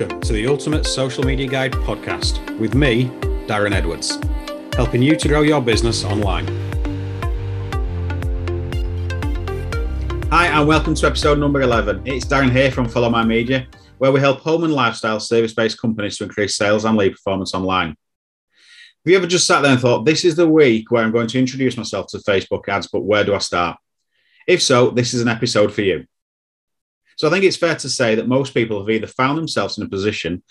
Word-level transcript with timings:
Welcome 0.00 0.20
to 0.22 0.32
the 0.32 0.46
Ultimate 0.46 0.86
Social 0.86 1.22
Media 1.24 1.46
Guide 1.46 1.72
podcast 1.72 2.58
with 2.58 2.74
me, 2.74 3.08
Darren 3.46 3.74
Edwards, 3.74 4.18
helping 4.74 5.02
you 5.02 5.14
to 5.14 5.28
grow 5.28 5.42
your 5.42 5.60
business 5.60 6.04
online. 6.04 6.46
Hi, 10.30 10.46
and 10.46 10.66
welcome 10.66 10.94
to 10.94 11.06
episode 11.06 11.38
number 11.38 11.60
11. 11.60 12.00
It's 12.06 12.24
Darren 12.24 12.50
here 12.50 12.70
from 12.70 12.88
Follow 12.88 13.10
My 13.10 13.22
Media, 13.22 13.66
where 13.98 14.10
we 14.10 14.20
help 14.20 14.40
home 14.40 14.64
and 14.64 14.72
lifestyle 14.72 15.20
service 15.20 15.52
based 15.52 15.78
companies 15.78 16.16
to 16.16 16.24
increase 16.24 16.56
sales 16.56 16.86
and 16.86 16.96
lead 16.96 17.12
performance 17.12 17.52
online. 17.52 17.88
Have 17.88 17.96
you 19.04 19.18
ever 19.18 19.26
just 19.26 19.46
sat 19.46 19.60
there 19.60 19.72
and 19.72 19.80
thought, 19.82 20.06
this 20.06 20.24
is 20.24 20.34
the 20.34 20.48
week 20.48 20.90
where 20.90 21.04
I'm 21.04 21.12
going 21.12 21.28
to 21.28 21.38
introduce 21.38 21.76
myself 21.76 22.06
to 22.12 22.18
Facebook 22.20 22.66
ads, 22.70 22.86
but 22.86 23.02
where 23.02 23.24
do 23.24 23.34
I 23.34 23.38
start? 23.38 23.76
If 24.46 24.62
so, 24.62 24.88
this 24.88 25.12
is 25.12 25.20
an 25.20 25.28
episode 25.28 25.74
for 25.74 25.82
you. 25.82 26.06
So 27.20 27.28
I 27.28 27.30
think 27.30 27.44
it's 27.44 27.58
fair 27.58 27.76
to 27.76 27.88
say 27.90 28.14
that 28.14 28.28
most 28.28 28.54
people 28.54 28.78
have 28.78 28.88
either 28.88 29.06
found 29.06 29.36
themselves 29.36 29.76
in 29.76 29.84
a 29.84 29.88
position 29.90 30.42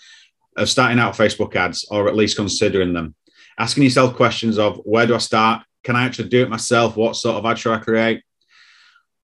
of 0.56 0.68
starting 0.68 1.00
out 1.00 1.16
Facebook 1.16 1.56
ads 1.56 1.84
or 1.90 2.06
at 2.06 2.14
least 2.14 2.36
considering 2.36 2.92
them, 2.92 3.16
asking 3.58 3.82
yourself 3.82 4.14
questions 4.14 4.56
of 4.56 4.80
where 4.84 5.04
do 5.04 5.16
I 5.16 5.18
start? 5.18 5.64
Can 5.82 5.96
I 5.96 6.04
actually 6.04 6.28
do 6.28 6.44
it 6.44 6.48
myself? 6.48 6.96
What 6.96 7.16
sort 7.16 7.34
of 7.34 7.44
ad 7.44 7.58
should 7.58 7.72
I 7.72 7.78
create? 7.78 8.22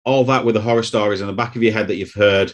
All 0.04 0.26
that 0.26 0.44
with 0.44 0.56
the 0.56 0.62
horror 0.62 0.84
stories 0.84 1.22
in 1.22 1.28
the 1.28 1.32
back 1.32 1.56
of 1.56 1.64
your 1.64 1.72
head 1.72 1.88
that 1.88 1.96
you've 1.96 2.14
heard. 2.14 2.52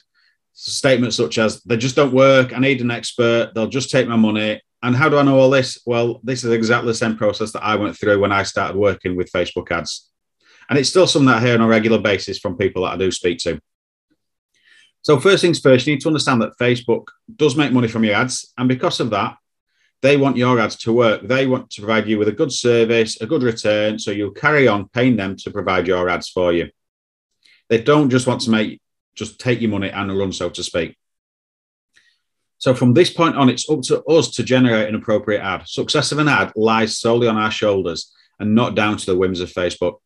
Statements 0.53 1.15
such 1.15 1.39
as, 1.39 1.63
they 1.63 1.75
just 1.75 1.95
don't 1.95 2.13
work. 2.13 2.55
I 2.55 2.59
need 2.59 2.81
an 2.81 2.91
expert. 2.91 3.53
They'll 3.55 3.65
just 3.65 3.89
take 3.89 4.07
my 4.07 4.15
money. 4.15 4.61
And 4.83 4.95
how 4.95 5.09
do 5.09 5.17
I 5.17 5.23
know 5.23 5.39
all 5.39 5.49
this? 5.49 5.79
Well, 5.87 6.21
this 6.23 6.43
is 6.43 6.51
exactly 6.51 6.91
the 6.91 6.93
same 6.93 7.17
process 7.17 7.51
that 7.53 7.63
I 7.63 7.77
went 7.77 7.97
through 7.97 8.19
when 8.19 8.31
I 8.31 8.43
started 8.43 8.77
working 8.77 9.15
with 9.15 9.31
Facebook 9.31 9.71
ads. 9.71 10.07
And 10.69 10.77
it's 10.77 10.89
still 10.89 11.07
something 11.07 11.29
that 11.29 11.37
I 11.37 11.45
hear 11.47 11.55
on 11.55 11.61
a 11.61 11.67
regular 11.67 11.97
basis 11.97 12.37
from 12.37 12.59
people 12.59 12.83
that 12.83 12.93
I 12.93 12.97
do 12.97 13.09
speak 13.09 13.39
to. 13.39 13.59
So, 15.07 15.17
first 15.17 15.41
things 15.41 15.59
first, 15.59 15.87
you 15.87 15.93
need 15.93 16.01
to 16.01 16.09
understand 16.09 16.41
that 16.41 16.57
Facebook 16.59 17.07
does 17.33 17.55
make 17.55 17.71
money 17.71 17.87
from 17.87 18.03
your 18.03 18.15
ads. 18.15 18.51
And 18.57 18.67
because 18.67 18.99
of 18.99 19.09
that, 19.11 19.37
they 20.01 20.17
want 20.17 20.35
your 20.35 20.59
ads 20.59 20.75
to 20.79 20.91
work. 20.91 21.25
They 21.25 21.47
want 21.47 21.69
to 21.69 21.81
provide 21.81 22.09
you 22.09 22.19
with 22.19 22.27
a 22.27 22.33
good 22.33 22.51
service, 22.51 23.21
a 23.21 23.25
good 23.25 23.41
return. 23.41 23.99
So 23.99 24.11
you'll 24.11 24.31
carry 24.31 24.67
on 24.67 24.89
paying 24.89 25.15
them 25.15 25.37
to 25.37 25.49
provide 25.49 25.87
your 25.87 26.09
ads 26.09 26.27
for 26.27 26.51
you. 26.51 26.71
They 27.69 27.81
don't 27.81 28.09
just 28.09 28.27
want 28.27 28.41
to 28.41 28.49
make, 28.49 28.81
just 29.15 29.39
take 29.39 29.61
your 29.61 29.71
money 29.71 29.89
and 29.89 30.11
run, 30.11 30.33
so 30.33 30.49
to 30.49 30.61
speak. 30.61 30.97
So 32.57 32.73
from 32.73 32.93
this 32.93 33.09
point 33.09 33.37
on, 33.37 33.47
it's 33.47 33.69
up 33.69 33.83
to 33.83 34.03
us 34.07 34.31
to 34.31 34.43
generate 34.43 34.89
an 34.89 34.95
appropriate 34.95 35.41
ad. 35.41 35.69
Success 35.69 36.11
of 36.11 36.17
an 36.17 36.27
ad 36.27 36.51
lies 36.57 36.97
solely 36.97 37.29
on 37.29 37.37
our 37.37 37.51
shoulders 37.51 38.13
and 38.41 38.53
not 38.53 38.75
down 38.75 38.97
to 38.97 39.05
the 39.05 39.17
whims 39.17 39.39
of 39.39 39.53
Facebook. 39.53 39.99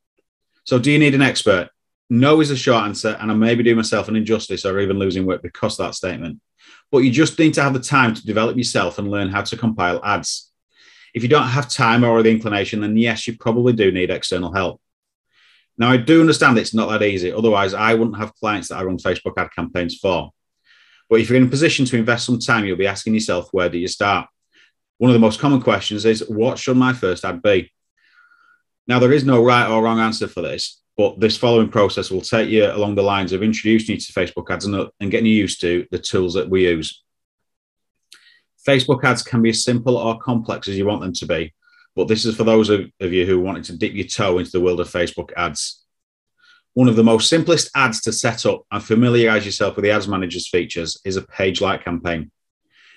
So 0.64 0.78
do 0.78 0.92
you 0.92 1.00
need 1.00 1.16
an 1.16 1.24
expert? 1.24 1.70
No 2.12 2.42
is 2.42 2.50
the 2.50 2.58
short 2.58 2.84
answer, 2.84 3.16
and 3.22 3.32
I 3.32 3.34
may 3.34 3.56
be 3.56 3.64
doing 3.64 3.78
myself 3.78 4.10
an 4.10 4.18
injustice 4.18 4.66
or 4.66 4.78
even 4.82 5.00
losing 5.00 5.26
work 5.26 5.42
because 5.42 5.80
of 5.80 5.86
that 5.86 5.96
statement. 5.96 6.42
But 6.92 7.00
you 7.00 7.10
just 7.10 7.40
need 7.40 7.54
to 7.54 7.64
have 7.64 7.74
the 7.74 7.80
time 7.80 8.14
to 8.14 8.26
develop 8.26 8.58
yourself 8.58 9.00
and 9.00 9.10
learn 9.10 9.30
how 9.30 9.44
to 9.44 9.56
compile 9.56 10.02
ads. 10.04 10.52
If 11.14 11.24
you 11.24 11.30
don't 11.30 11.48
have 11.48 11.70
time 11.70 12.04
or 12.04 12.22
the 12.22 12.30
inclination, 12.30 12.82
then 12.82 12.98
yes, 12.98 13.28
you 13.28 13.38
probably 13.38 13.72
do 13.72 13.94
need 13.94 14.10
external 14.10 14.52
help. 14.52 14.82
Now, 15.78 15.90
I 15.90 15.96
do 15.96 16.20
understand 16.20 16.58
it's 16.58 16.74
not 16.74 16.90
that 16.90 17.02
easy. 17.02 17.32
Otherwise, 17.32 17.74
I 17.74 17.94
wouldn't 17.94 18.18
have 18.18 18.36
clients 18.36 18.68
that 18.68 18.80
I 18.80 18.84
run 18.84 18.98
Facebook 18.98 19.38
ad 19.38 19.48
campaigns 19.56 19.98
for. 19.98 20.32
But 21.10 21.22
if 21.22 21.30
you're 21.30 21.38
in 21.38 21.48
a 21.48 21.50
position 21.50 21.86
to 21.86 21.98
invest 21.98 22.26
some 22.26 22.40
time, 22.40 22.66
you'll 22.66 22.76
be 22.76 22.88
asking 22.88 23.14
yourself, 23.14 23.48
where 23.54 23.70
do 23.70 23.78
you 23.78 23.88
start? 23.88 24.28
One 24.98 25.12
of 25.12 25.14
the 25.14 25.20
most 25.20 25.40
common 25.40 25.62
questions 25.62 26.04
is, 26.04 26.28
what 26.28 26.60
should 26.60 26.76
my 26.76 26.92
first 26.92 27.24
ad 27.24 27.42
be? 27.42 27.72
Now, 28.86 29.00
there 29.00 29.14
is 29.14 29.24
no 29.24 29.42
right 29.42 29.70
or 29.70 29.82
wrong 29.82 30.00
answer 30.00 30.28
for 30.28 30.42
this. 30.42 30.81
But 30.98 31.20
this 31.20 31.38
following 31.38 31.70
process 31.70 32.12
will 32.12 32.22
take 32.22 32.50
you 32.50 32.66
along 32.66 32.96
the 32.96 33.02
lines 33.02 33.32
of 33.32 33.44
introducing 33.44 33.96
you 33.96 34.02
to 34.02 34.14
Facebook 34.14 34.50
ads 34.52 34.66
and, 34.66 34.90
and 35.00 35.12
getting 35.12 35.26
you 35.26 35.34
used 35.34 35.62
to 35.62 35.88
the 35.92 36.00
tools 36.00 36.34
that 36.34 36.50
we 36.50 36.68
use. 36.68 37.04
Facebook 38.68 39.04
ads 39.04 39.24
can 39.24 39.42
be 39.42 39.50
as 39.50 39.64
simple 39.64 39.98
or 39.98 40.20
complex 40.20 40.68
as 40.68 40.78
you 40.78 40.86
want 40.86 41.02
them 41.02 41.14
to 41.14 41.26
be, 41.26 41.54
but 41.96 42.08
this 42.08 42.26
is 42.26 42.36
for 42.36 42.44
those 42.44 42.70
of, 42.70 42.92
of 43.00 43.12
you 43.12 43.26
who 43.26 43.40
wanted 43.40 43.64
to 43.66 43.78
dip 43.78 43.94
your 43.94 44.06
toe 44.06 44.38
into 44.38 44.52
the 44.52 44.62
world 44.62 44.80
of 44.80 44.90
Facebook 44.90 45.32
ads. 45.36 45.84
One 46.74 46.88
of 46.88 46.96
the 46.96 47.04
most 47.04 47.28
simplest 47.28 47.70
ads 47.76 48.02
to 48.02 48.14
set 48.14 48.46
up 48.46 48.64
and 48.72 48.84
familiarize 48.84 49.46
yourself 49.46 49.76
with 49.76 49.84
the 49.84 49.92
ads 49.92 50.08
manager's 50.08 50.48
features 50.48 51.00
is 51.04 51.18
a 51.18 51.22
page 51.22 51.60
like 51.60 51.84
campaign. 51.84 52.32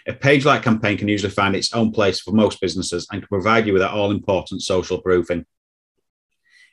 A 0.07 0.13
page 0.13 0.45
like 0.45 0.63
campaign 0.63 0.99
can 0.99 1.09
usually 1.09 1.33
find 1.33 1.57
its 1.57 1.73
own 1.73 1.91
place 1.91 2.21
for 2.21 2.33
most 2.33 2.61
businesses 2.61 3.09
and 3.11 3.23
can 3.23 3.29
provide 3.29 3.67
you 3.67 3.73
with 3.73 3.81
that 3.81 3.93
all 3.93 4.11
important 4.11 4.63
social 4.63 5.01
proofing. 5.01 5.47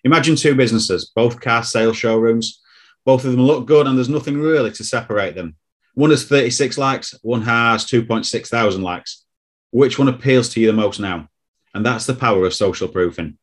Imagine 0.03 0.35
two 0.35 0.55
businesses, 0.55 1.11
both 1.15 1.41
car 1.41 1.63
sales 1.63 1.97
showrooms. 1.97 2.61
Both 3.05 3.25
of 3.25 3.31
them 3.31 3.41
look 3.41 3.65
good, 3.65 3.87
and 3.87 3.97
there's 3.97 4.09
nothing 4.09 4.39
really 4.39 4.71
to 4.71 4.83
separate 4.83 5.35
them. 5.35 5.55
One 5.93 6.11
has 6.11 6.25
36 6.25 6.77
likes, 6.77 7.15
one 7.21 7.41
has 7.41 7.85
2.6 7.85 8.47
thousand 8.47 8.81
likes. 8.81 9.25
Which 9.71 9.97
one 9.97 10.07
appeals 10.07 10.49
to 10.49 10.59
you 10.59 10.67
the 10.67 10.73
most 10.73 10.99
now? 10.99 11.29
And 11.73 11.85
that's 11.85 12.05
the 12.05 12.13
power 12.13 12.45
of 12.45 12.53
social 12.53 12.87
proofing. 12.87 13.37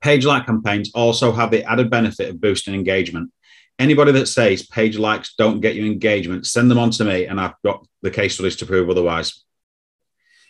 Page 0.00 0.24
like 0.24 0.46
campaigns 0.46 0.90
also 0.94 1.32
have 1.32 1.50
the 1.50 1.64
added 1.64 1.90
benefit 1.90 2.28
of 2.28 2.40
boosting 2.40 2.74
engagement. 2.74 3.30
Anybody 3.78 4.12
that 4.12 4.26
says 4.26 4.66
page 4.66 4.98
likes 4.98 5.34
don't 5.36 5.60
get 5.60 5.74
you 5.74 5.86
engagement, 5.86 6.46
send 6.46 6.70
them 6.70 6.78
on 6.78 6.90
to 6.92 7.04
me, 7.04 7.26
and 7.26 7.40
I've 7.40 7.54
got 7.64 7.86
the 8.02 8.10
case 8.10 8.34
studies 8.34 8.56
to 8.56 8.66
prove 8.66 8.90
otherwise. 8.90 9.44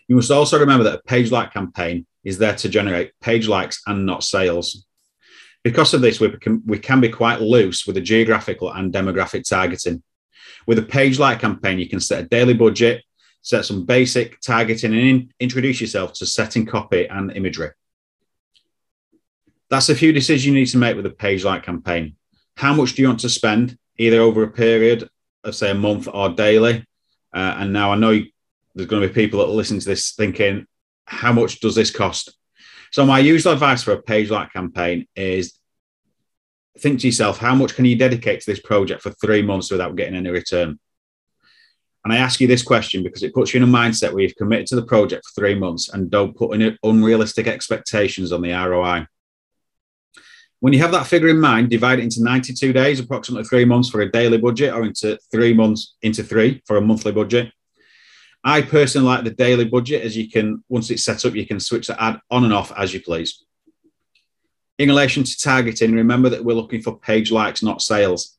You 0.09 0.17
must 0.17 0.31
also 0.31 0.59
remember 0.59 0.85
that 0.85 1.01
a 1.01 1.03
page 1.03 1.31
like 1.31 1.53
campaign 1.53 2.07
is 2.25 2.39
there 2.39 2.55
to 2.57 2.69
generate 2.69 3.13
page 3.21 3.49
likes 3.49 3.83
and 3.87 4.07
not 4.07 4.25
sales. 4.25 4.87
Because 5.65 5.95
of 5.95 6.01
this, 6.01 6.21
we 6.21 6.31
can, 6.31 6.63
we 6.67 6.79
can 6.79 7.01
be 7.01 7.09
quite 7.09 7.41
loose 7.41 7.87
with 7.87 7.95
the 7.95 8.01
geographical 8.01 8.73
and 8.73 8.93
demographic 8.93 9.49
targeting. 9.49 10.03
With 10.67 10.79
a 10.79 10.83
page 10.83 11.19
like 11.19 11.41
campaign, 11.41 11.79
you 11.79 11.89
can 11.89 12.01
set 12.01 12.25
a 12.25 12.29
daily 12.29 12.55
budget, 12.55 13.05
set 13.43 13.65
some 13.65 13.85
basic 13.85 14.41
targeting, 14.41 14.93
and 14.93 15.01
in, 15.01 15.33
introduce 15.41 15.81
yourself 15.81 16.13
to 16.15 16.27
setting 16.27 16.67
copy 16.67 17.07
and 17.07 17.33
imagery. 17.33 17.71
That's 19.71 19.89
a 19.89 19.95
few 19.95 20.13
decisions 20.13 20.47
you 20.47 20.53
need 20.53 20.67
to 20.67 20.79
make 20.79 20.97
with 20.97 21.07
a 21.07 21.11
page 21.11 21.45
like 21.45 21.63
campaign. 21.63 22.17
How 22.57 22.75
much 22.75 22.95
do 22.95 23.03
you 23.03 23.09
want 23.09 23.21
to 23.21 23.29
spend, 23.29 23.79
either 23.99 24.21
over 24.21 24.43
a 24.43 24.51
period 24.51 25.09
of, 25.45 25.55
say, 25.55 25.71
a 25.71 25.75
month 25.75 26.09
or 26.13 26.29
daily? 26.29 26.85
Uh, 27.33 27.55
and 27.59 27.73
now 27.73 27.93
I 27.93 27.97
know 27.97 28.21
there's 28.75 28.89
going 28.89 29.03
to 29.03 29.09
be 29.09 29.15
people 29.15 29.41
that 29.41 29.53
listen 29.53 29.79
to 29.79 29.87
this 29.87 30.13
thinking, 30.13 30.67
how 31.13 31.33
much 31.33 31.61
does 31.61 31.75
this 31.75 31.91
cost? 31.91 32.37
So 32.91 33.07
my 33.07 33.19
usual 33.19 33.53
advice 33.53 33.83
for 33.83 33.93
a 33.93 34.03
page 34.03 34.31
like 34.31 34.53
campaign 34.53 35.07
is 35.15 35.59
think 36.79 37.01
to 37.01 37.07
yourself, 37.07 37.39
how 37.39 37.55
much 37.55 37.75
can 37.75 37.85
you 37.85 37.97
dedicate 37.97 38.41
to 38.41 38.51
this 38.51 38.61
project 38.61 39.03
for 39.03 39.11
three 39.11 39.43
months 39.43 39.71
without 39.71 39.97
getting 39.97 40.15
any 40.15 40.31
return? 40.31 40.79
And 42.05 42.13
I 42.13 42.17
ask 42.17 42.41
you 42.41 42.49
this 42.49 42.63
question 42.63 43.03
because 43.03 43.23
it 43.23 43.35
puts 43.35 43.55
you 43.55 43.63
in 43.63 43.69
a 43.69 43.73
mindset 43.73 44.13
where 44.13 44.23
you've 44.23 44.37
committed 44.37 44.67
to 44.69 44.77
the 44.77 44.85
project 44.85 45.25
for 45.25 45.41
three 45.41 45.55
months 45.55 45.91
and 45.91 46.11
don't 46.11 46.37
put 46.37 46.55
any 46.55 46.77
unrealistic 46.83 47.47
expectations 47.47 48.33
on 48.33 48.43
the 48.43 48.53
ROI. 48.53 49.07
When 50.59 50.73
you 50.73 50.81
have 50.81 50.93
that 50.93 51.07
figure 51.07 51.29
in 51.29 51.41
mind, 51.41 51.71
divide 51.71 51.99
it 51.99 52.05
into 52.05 52.23
92 52.23 52.73
days, 52.73 53.01
approximately 53.01 53.45
three 53.45 53.65
months 53.65 53.91
for 53.91 54.01
a 54.01 54.11
daily 54.11 54.39
budget, 54.39 54.73
or 54.73 54.85
into 54.85 55.19
three 55.31 55.53
months 55.53 55.97
into 56.03 56.23
three 56.23 56.63
for 56.67 56.77
a 56.77 56.81
monthly 56.81 57.13
budget. 57.13 57.53
I 58.45 58.63
personally 58.63 59.07
like 59.07 59.25
the 59.25 59.31
daily 59.31 59.65
budget 59.65 60.03
as 60.03 60.17
you 60.17 60.29
can, 60.29 60.65
once 60.69 60.91
it's 60.91 61.05
set 61.05 61.25
up, 61.25 61.35
you 61.35 61.47
can 61.47 61.61
switch 61.61 61.87
the 61.87 62.03
ad 62.03 62.21
on 62.31 62.45
and 62.45 62.53
off 62.53 62.73
as 62.77 62.93
you 62.93 63.01
please. 63.01 63.45
In 64.79 64.89
relation 64.89 65.23
to 65.23 65.39
targeting, 65.39 65.95
remember 65.95 66.29
that 66.31 66.45
we're 66.45 66.55
looking 66.55 66.83
for 66.83 66.99
page 66.99 67.31
likes, 67.31 67.63
not 67.63 67.83
sales. 67.83 68.37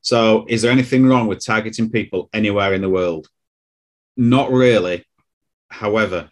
So, 0.00 0.46
is 0.48 0.62
there 0.62 0.70
anything 0.70 1.06
wrong 1.06 1.26
with 1.26 1.44
targeting 1.44 1.90
people 1.90 2.28
anywhere 2.32 2.74
in 2.74 2.82
the 2.82 2.90
world? 2.90 3.28
Not 4.16 4.52
really. 4.52 5.04
However, 5.68 6.30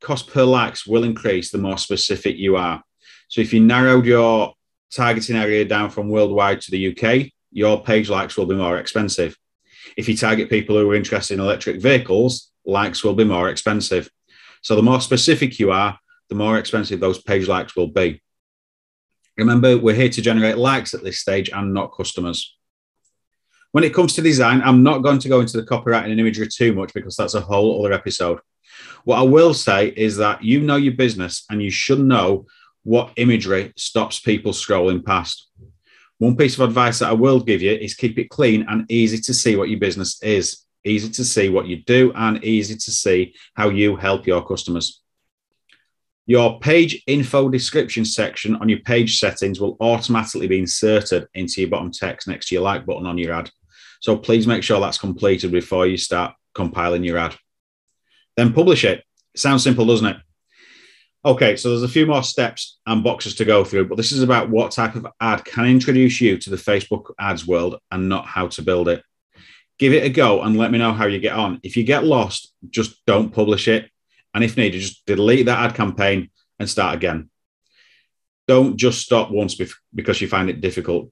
cost 0.00 0.28
per 0.28 0.44
likes 0.44 0.86
will 0.86 1.04
increase 1.04 1.50
the 1.50 1.58
more 1.58 1.78
specific 1.78 2.36
you 2.36 2.56
are. 2.56 2.82
So, 3.28 3.40
if 3.40 3.52
you 3.52 3.60
narrowed 3.60 4.06
your 4.06 4.54
targeting 4.90 5.36
area 5.36 5.64
down 5.64 5.90
from 5.90 6.08
worldwide 6.08 6.60
to 6.62 6.70
the 6.70 6.96
UK, 6.96 7.30
your 7.50 7.82
page 7.82 8.08
likes 8.08 8.36
will 8.36 8.46
be 8.46 8.54
more 8.54 8.78
expensive. 8.78 9.36
If 9.96 10.08
you 10.08 10.16
target 10.16 10.50
people 10.50 10.76
who 10.76 10.90
are 10.90 10.94
interested 10.94 11.34
in 11.34 11.40
electric 11.40 11.80
vehicles, 11.80 12.50
likes 12.64 13.02
will 13.02 13.14
be 13.14 13.24
more 13.24 13.48
expensive. 13.48 14.10
So 14.62 14.76
the 14.76 14.82
more 14.82 15.00
specific 15.00 15.58
you 15.58 15.70
are, 15.70 15.98
the 16.28 16.34
more 16.34 16.58
expensive 16.58 17.00
those 17.00 17.22
page 17.22 17.48
likes 17.48 17.74
will 17.74 17.88
be. 17.88 18.22
Remember, 19.36 19.78
we're 19.78 19.94
here 19.94 20.08
to 20.08 20.22
generate 20.22 20.58
likes 20.58 20.94
at 20.94 21.02
this 21.02 21.20
stage 21.20 21.48
and 21.50 21.72
not 21.72 21.94
customers. 21.96 22.56
When 23.72 23.84
it 23.84 23.94
comes 23.94 24.14
to 24.14 24.22
design, 24.22 24.62
I'm 24.62 24.82
not 24.82 25.02
going 25.02 25.18
to 25.20 25.28
go 25.28 25.40
into 25.40 25.56
the 25.56 25.66
copywriting 25.66 26.10
and 26.10 26.20
imagery 26.20 26.48
too 26.48 26.72
much 26.72 26.92
because 26.92 27.16
that's 27.16 27.34
a 27.34 27.40
whole 27.40 27.84
other 27.84 27.94
episode. 27.94 28.40
What 29.04 29.18
I 29.18 29.22
will 29.22 29.54
say 29.54 29.88
is 29.88 30.16
that 30.16 30.42
you 30.42 30.60
know 30.60 30.76
your 30.76 30.94
business 30.94 31.44
and 31.50 31.62
you 31.62 31.70
should 31.70 32.00
know 32.00 32.46
what 32.82 33.12
imagery 33.16 33.72
stops 33.76 34.18
people 34.18 34.52
scrolling 34.52 35.04
past. 35.04 35.47
One 36.18 36.36
piece 36.36 36.54
of 36.54 36.68
advice 36.68 36.98
that 36.98 37.10
I 37.10 37.12
will 37.12 37.40
give 37.40 37.62
you 37.62 37.72
is 37.72 37.94
keep 37.94 38.18
it 38.18 38.28
clean 38.28 38.66
and 38.68 38.90
easy 38.90 39.18
to 39.18 39.34
see 39.34 39.56
what 39.56 39.68
your 39.68 39.78
business 39.78 40.20
is, 40.22 40.64
easy 40.84 41.08
to 41.10 41.24
see 41.24 41.48
what 41.48 41.66
you 41.66 41.82
do, 41.84 42.12
and 42.14 42.42
easy 42.44 42.74
to 42.74 42.90
see 42.90 43.34
how 43.54 43.68
you 43.68 43.94
help 43.94 44.26
your 44.26 44.44
customers. 44.46 45.00
Your 46.26 46.58
page 46.60 47.02
info 47.06 47.48
description 47.48 48.04
section 48.04 48.56
on 48.56 48.68
your 48.68 48.80
page 48.80 49.18
settings 49.18 49.60
will 49.60 49.76
automatically 49.80 50.46
be 50.46 50.58
inserted 50.58 51.26
into 51.34 51.60
your 51.60 51.70
bottom 51.70 51.90
text 51.90 52.28
next 52.28 52.48
to 52.48 52.54
your 52.56 52.64
like 52.64 52.84
button 52.84 53.06
on 53.06 53.16
your 53.16 53.32
ad. 53.32 53.50
So 54.00 54.16
please 54.16 54.46
make 54.46 54.62
sure 54.62 54.80
that's 54.80 54.98
completed 54.98 55.52
before 55.52 55.86
you 55.86 55.96
start 55.96 56.34
compiling 56.54 57.04
your 57.04 57.16
ad. 57.16 57.36
Then 58.36 58.52
publish 58.52 58.84
it. 58.84 59.04
Sounds 59.36 59.62
simple, 59.62 59.86
doesn't 59.86 60.06
it? 60.06 60.16
Okay, 61.24 61.56
so 61.56 61.70
there's 61.70 61.82
a 61.82 61.88
few 61.88 62.06
more 62.06 62.22
steps 62.22 62.78
and 62.86 63.02
boxes 63.02 63.34
to 63.36 63.44
go 63.44 63.64
through, 63.64 63.88
but 63.88 63.96
this 63.96 64.12
is 64.12 64.22
about 64.22 64.50
what 64.50 64.70
type 64.70 64.94
of 64.94 65.06
ad 65.20 65.44
can 65.44 65.66
introduce 65.66 66.20
you 66.20 66.38
to 66.38 66.50
the 66.50 66.56
Facebook 66.56 67.12
ads 67.18 67.46
world 67.46 67.80
and 67.90 68.08
not 68.08 68.24
how 68.24 68.46
to 68.48 68.62
build 68.62 68.88
it. 68.88 69.02
Give 69.78 69.92
it 69.92 70.04
a 70.04 70.10
go 70.10 70.42
and 70.42 70.56
let 70.56 70.70
me 70.70 70.78
know 70.78 70.92
how 70.92 71.06
you 71.06 71.18
get 71.18 71.34
on. 71.34 71.60
If 71.62 71.76
you 71.76 71.82
get 71.82 72.04
lost, 72.04 72.52
just 72.70 73.04
don't 73.04 73.32
publish 73.32 73.66
it. 73.66 73.90
And 74.32 74.44
if 74.44 74.56
needed, 74.56 74.80
just 74.80 75.04
delete 75.06 75.46
that 75.46 75.58
ad 75.58 75.74
campaign 75.74 76.30
and 76.58 76.68
start 76.68 76.94
again. 76.94 77.30
Don't 78.46 78.76
just 78.76 79.00
stop 79.00 79.30
once 79.30 79.60
because 79.94 80.20
you 80.20 80.28
find 80.28 80.48
it 80.48 80.60
difficult. 80.60 81.10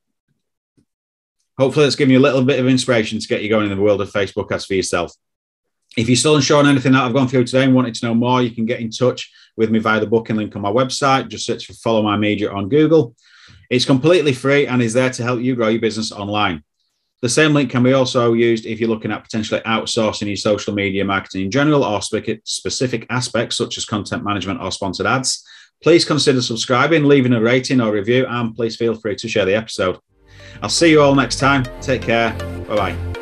Hopefully, 1.59 1.87
that's 1.87 1.97
given 1.97 2.13
you 2.13 2.19
a 2.19 2.21
little 2.21 2.45
bit 2.45 2.61
of 2.61 2.69
inspiration 2.69 3.19
to 3.19 3.29
get 3.29 3.43
you 3.43 3.49
going 3.49 3.71
in 3.71 3.77
the 3.77 3.83
world 3.83 4.01
of 4.01 4.13
Facebook 4.13 4.53
ads 4.53 4.67
for 4.67 4.75
yourself. 4.75 5.13
If 5.97 6.09
you're 6.09 6.17
still 6.17 6.37
unsure 6.37 6.59
on 6.59 6.67
anything 6.67 6.93
that 6.93 7.05
I've 7.05 7.15
gone 7.15 7.27
through 7.27 7.45
today 7.45 7.65
and 7.65 7.75
wanted 7.75 7.95
to 7.95 8.07
know 8.07 8.15
more, 8.15 8.43
you 8.43 8.51
can 8.51 8.67
get 8.67 8.81
in 8.81 8.91
touch 8.91 9.33
with 9.57 9.71
me 9.71 9.79
via 9.79 9.99
the 9.99 10.07
booking 10.07 10.37
link 10.37 10.55
on 10.55 10.63
my 10.63 10.71
website. 10.71 11.29
Just 11.29 11.47
search 11.47 11.67
for 11.67 11.73
Follow 11.73 12.03
My 12.03 12.17
Media 12.17 12.53
on 12.53 12.69
Google. 12.69 13.15
It's 13.71 13.85
completely 13.87 14.33
free 14.33 14.67
and 14.67 14.83
is 14.83 14.93
there 14.93 15.11
to 15.11 15.23
help 15.23 15.41
you 15.41 15.57
grow 15.57 15.69
your 15.69 15.81
business 15.81 16.13
online. 16.13 16.63
The 17.23 17.29
same 17.31 17.55
link 17.55 17.71
can 17.71 17.83
be 17.83 17.95
also 17.95 18.35
used 18.35 18.67
if 18.67 18.79
you're 18.79 18.91
looking 18.91 19.11
at 19.11 19.25
potentially 19.25 19.61
outsourcing 19.63 20.27
your 20.27 20.37
social 20.37 20.75
media 20.75 21.05
marketing 21.05 21.47
in 21.47 21.51
general 21.51 21.83
or 21.83 22.01
specific 22.03 23.07
aspects 23.09 23.57
such 23.57 23.79
as 23.79 23.87
content 23.87 24.23
management 24.23 24.61
or 24.61 24.71
sponsored 24.71 25.07
ads. 25.07 25.43
Please 25.83 26.05
consider 26.05 26.43
subscribing, 26.43 27.05
leaving 27.05 27.33
a 27.33 27.41
rating 27.41 27.81
or 27.81 27.93
review, 27.93 28.27
and 28.29 28.55
please 28.55 28.77
feel 28.77 28.95
free 28.95 29.17
to 29.17 29.29
share 29.29 29.47
the 29.47 29.55
episode. 29.55 29.99
I'll 30.63 30.69
see 30.69 30.91
you 30.91 31.01
all 31.01 31.15
next 31.15 31.39
time. 31.39 31.65
Take 31.81 32.03
care. 32.03 32.33
Bye 32.69 32.77
bye. 32.77 33.16